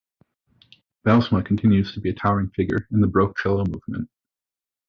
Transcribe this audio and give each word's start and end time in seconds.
Bylsma 1.05 1.45
continues 1.45 1.93
to 1.93 2.01
be 2.01 2.09
a 2.09 2.13
towering 2.15 2.49
figure 2.55 2.87
in 2.91 3.01
the 3.01 3.07
baroque 3.07 3.37
cello 3.37 3.63
movement. 3.65 4.09